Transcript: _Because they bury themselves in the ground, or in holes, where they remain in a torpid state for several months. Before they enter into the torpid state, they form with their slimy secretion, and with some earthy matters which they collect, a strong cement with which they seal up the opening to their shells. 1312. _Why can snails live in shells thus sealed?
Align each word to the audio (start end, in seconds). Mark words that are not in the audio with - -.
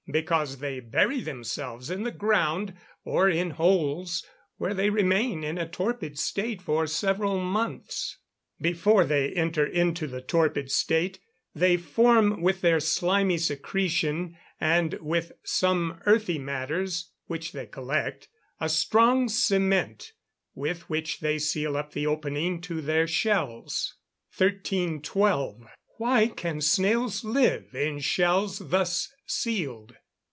_Because 0.13 0.57
they 0.57 0.81
bury 0.81 1.21
themselves 1.21 1.89
in 1.89 2.03
the 2.03 2.11
ground, 2.11 2.73
or 3.05 3.29
in 3.29 3.51
holes, 3.51 4.25
where 4.57 4.73
they 4.73 4.89
remain 4.89 5.41
in 5.45 5.57
a 5.57 5.69
torpid 5.69 6.19
state 6.19 6.61
for 6.61 6.85
several 6.85 7.39
months. 7.39 8.17
Before 8.59 9.05
they 9.05 9.29
enter 9.31 9.65
into 9.65 10.07
the 10.07 10.19
torpid 10.19 10.69
state, 10.69 11.19
they 11.55 11.77
form 11.77 12.41
with 12.41 12.59
their 12.59 12.81
slimy 12.81 13.37
secretion, 13.37 14.35
and 14.59 14.95
with 14.95 15.31
some 15.45 16.01
earthy 16.05 16.39
matters 16.39 17.13
which 17.27 17.53
they 17.53 17.67
collect, 17.67 18.27
a 18.59 18.67
strong 18.67 19.29
cement 19.29 20.11
with 20.53 20.89
which 20.89 21.21
they 21.21 21.39
seal 21.39 21.77
up 21.77 21.93
the 21.93 22.05
opening 22.05 22.59
to 22.61 22.81
their 22.81 23.07
shells. 23.07 23.95
1312. 24.35 25.67
_Why 25.97 26.35
can 26.35 26.59
snails 26.61 27.23
live 27.23 27.75
in 27.75 27.99
shells 27.99 28.57
thus 28.59 29.13
sealed? 29.27 29.95